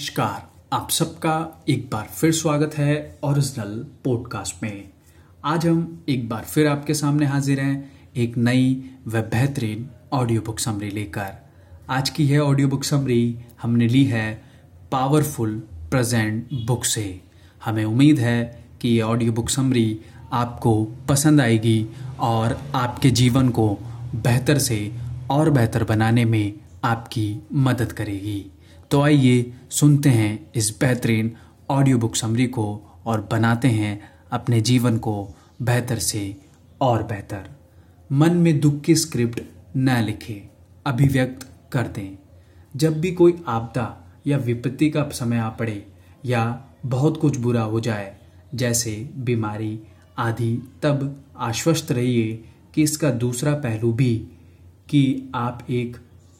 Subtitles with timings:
[0.00, 4.88] नमस्कार। आप सबका एक बार फिर स्वागत है ओरिजिनल पॉडकास्ट में।
[5.44, 10.58] आज हम एक बार फिर आपके सामने हाजिर हैं एक नई व बेहतरीन ऑडियो बुक
[10.58, 11.32] समरी लेकर।
[11.90, 14.42] आज की यह ऑडियो बुक समरी हमने ली है
[14.92, 15.58] पावरफुल
[15.90, 17.20] प्रेजेंट बुक से।
[17.64, 20.00] हमें उम्मीद है कि ये ऑडियो बुक समरी
[20.32, 21.86] आपको पसंद आएगी
[22.20, 23.68] और आपके जीवन को
[24.14, 24.92] बेहतर से
[25.30, 26.52] और बेहतर बनाने में
[26.84, 28.44] आपकी मदद करेगी।
[28.90, 31.32] तो आइए सुनते हैं इस बेहतरीन
[31.70, 32.66] ऑडियो बुक समरी को
[33.06, 34.00] और बनाते हैं
[34.32, 36.36] अपने जीवन को बेहतर से
[36.80, 37.48] और बेहतर।
[38.12, 39.40] मन में दुख की स्क्रिप्ट
[39.76, 40.48] न लिखें,
[40.86, 42.18] अभिव्यक्त कर दें।
[42.76, 45.86] जब भी कोई आपदा या विपत्ति का समय आ पड़े
[46.24, 48.16] या बहुत कुछ बुरा हो जाए,
[48.54, 49.80] जैसे बीमारी
[50.18, 52.44] आदि, तब आश्वस्त रहिए
[52.74, 54.14] कि इसका दूसरा पहलू भी
[54.88, 55.96] कि आप एक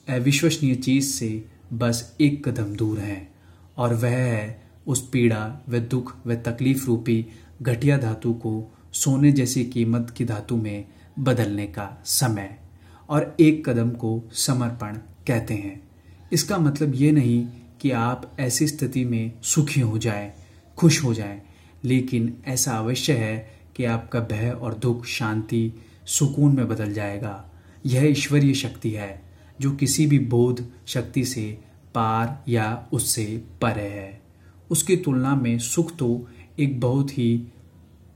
[0.09, 3.35] अविश्वसनीय चीज़ से बस एक कदम दूर हैं
[3.77, 7.27] और वह है उस पीड़ा व दुख व तकलीफ़ रूपी
[7.63, 10.85] घटिया धातु को सोने जैसी कीमत की धातु में
[11.19, 12.59] बदलने का समय
[13.09, 14.97] और एक कदम को समर्पण
[15.27, 15.89] कहते हैं।
[16.33, 17.49] इसका मतलब ये नहीं
[17.81, 20.33] कि आप ऐसी स्थिति में सुखी हो जाएँ,
[20.77, 21.43] खुश हो जाएँ,
[21.85, 25.73] लेकिन ऐसा अवश्य है कि आपका भय और दुख शांति
[26.07, 27.51] सुकून में बदल जाएगा।
[27.87, 29.23] यह ईश्वरीय शक्ति है।
[29.61, 31.59] जो किसी भी बोध शक्ति से
[31.95, 33.25] पार या उससे
[33.63, 34.21] परे है।
[34.71, 37.43] उसकी तुलना में सुख तो एक बहुत ही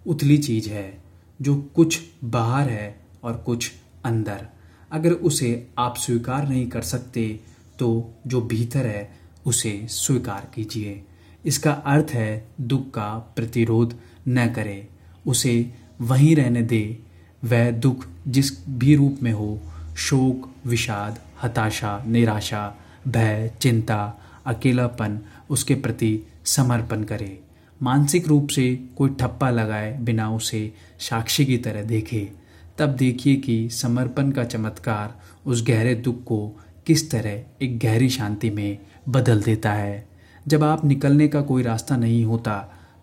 [0.07, 1.03] उथली चीज़ है,
[1.43, 3.71] जो कुछ बाहर है और कुछ
[4.05, 4.47] अंदर।
[4.93, 7.41] अगर उसे आप स्वीकार नहीं कर सकते
[7.79, 9.11] तो जो भीतर है,
[9.47, 11.03] उसे स्वीकार कीजिए।
[11.45, 14.87] इसका अर्थ है, दुख का प्रतिरोध न करें।
[15.27, 16.99] उसे वहीं रहने दे।
[17.45, 19.61] वह दुख जिस भी रूप में हो,
[19.97, 22.75] शोक, विषाद हताशा, निराशा,
[23.09, 25.19] भय, चिंता, अकेलापन
[25.51, 27.39] उसके प्रति समर्पण करे।
[27.81, 32.31] मानसिक रूप से कोई ठप्पा लगाए बिना उसे साक्षी की तरह देखे।
[32.79, 35.15] तब देखिए कि समर्पण का चमत्कार
[35.47, 36.47] उस गहरे दुख को
[36.87, 38.79] किस तरह एक गहरी शांति में
[39.09, 40.09] बदल देता है।
[40.49, 42.57] जब आप निकलने का कोई रास्ता नहीं होता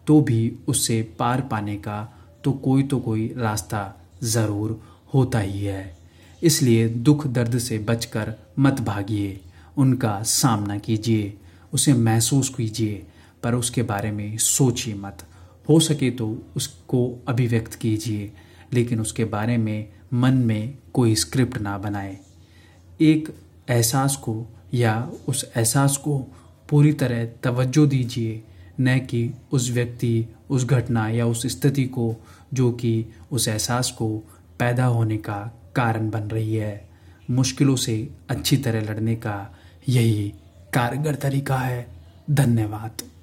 [0.08, 2.02] तो भी उससे पार पाने का
[2.44, 3.94] तो कोई तो कोई रास्ता
[4.24, 4.82] ज़रूर
[5.14, 5.97] होता ही है।
[6.44, 9.42] इसलिए दुख दर्द से बचकर मत भागिए,
[9.78, 11.38] उनका सामना कीजिए,
[11.74, 13.06] उसे महसूस कीजिए,
[13.44, 15.18] पर उसके बारे में सोचिए मत।
[15.70, 18.32] हो सके तो उसको अभिव्यक्त कीजिए,
[18.74, 22.18] लेकिन उसके बारे में मन में कोई स्क्रिप्ट ना बनाए।
[23.02, 23.36] एक
[23.70, 26.20] एहसास को या उस एहसास को
[26.70, 28.44] पूरी तरह तवज्जो दीजिए,
[28.80, 32.16] न कि उस व्यक्ति, उस घटना या उस स्थिति को,
[32.54, 34.18] जो कि उस एहसास को
[34.60, 36.90] पैदा होने का कारण बन रही है।
[37.32, 39.56] मुश्किलों से अच्छी तरह लड़ने का
[39.90, 40.34] यही
[40.74, 41.88] कारगर तरीका है।
[42.32, 43.17] धन्यवाद।